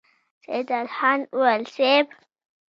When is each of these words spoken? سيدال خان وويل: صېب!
سيدال 0.45 0.85
خان 0.95 1.19
وويل: 1.37 1.63
صېب! 1.75 2.05